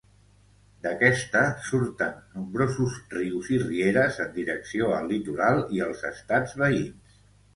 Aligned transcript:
D'aquesta 0.85 1.41
surten 1.65 2.15
nombrosos 2.37 2.95
rius 3.17 3.51
i 3.57 3.61
rieres 3.65 4.17
en 4.25 4.33
direcció 4.39 4.89
al 5.01 5.13
litoral 5.15 5.61
i 5.79 5.83
als 5.89 6.03
estats 6.13 6.57
veïns. 6.63 7.21